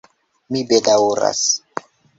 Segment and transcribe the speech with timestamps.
[0.55, 1.47] Mi bedaŭras!